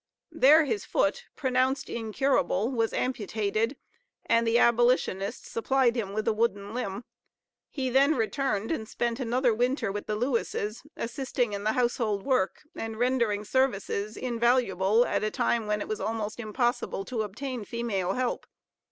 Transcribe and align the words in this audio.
There 0.31 0.65
his 0.65 0.83
foot, 0.83 1.25
pronounced 1.35 1.87
incurable, 1.87 2.71
was 2.71 2.91
amputated, 2.91 3.77
and 4.25 4.47
the 4.47 4.57
abolitionists 4.57 5.47
supplied 5.51 5.95
him 5.95 6.11
with 6.13 6.27
a 6.27 6.33
wooden 6.33 6.73
limb. 6.73 7.03
He 7.69 7.91
then 7.91 8.15
returned 8.15 8.71
and 8.71 8.89
spent 8.89 9.19
another 9.19 9.53
winter 9.53 9.91
with 9.91 10.07
the 10.07 10.15
Lewises, 10.15 10.81
assisting 10.97 11.53
in 11.53 11.65
the 11.65 11.73
household 11.73 12.23
work, 12.25 12.63
and 12.75 12.97
rendering 12.97 13.45
services 13.45 14.17
invaluable 14.17 15.05
at 15.05 15.23
a 15.23 15.29
time 15.29 15.67
when 15.67 15.81
it 15.81 15.87
was 15.87 16.01
almost 16.01 16.39
impossible 16.39 17.05
to 17.05 17.21
obtain 17.21 17.63
female 17.63 18.13
help. 18.13 18.47